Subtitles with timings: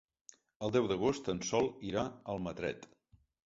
[0.67, 2.93] El deu d'agost en Sol irà a Almatret.